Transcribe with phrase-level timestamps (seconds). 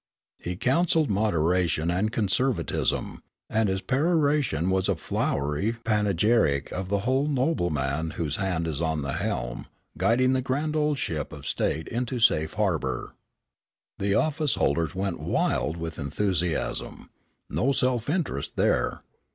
[0.39, 7.69] He counseled moderation and conservatism, and his peroration was a flowery panegyric of the "noble
[7.69, 9.67] man whose hand is on the helm,
[9.99, 13.13] guiding the grand old ship of state into safe harbor."
[13.99, 17.11] The office holders went wild with enthusiasm.
[17.47, 19.03] No self interest there.